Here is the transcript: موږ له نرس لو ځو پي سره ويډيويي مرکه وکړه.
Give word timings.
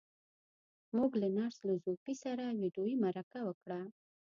موږ 0.95 1.11
له 1.21 1.27
نرس 1.37 1.57
لو 1.67 1.75
ځو 1.83 1.93
پي 2.03 2.13
سره 2.23 2.45
ويډيويي 2.59 2.95
مرکه 3.05 3.39
وکړه. 3.45 3.79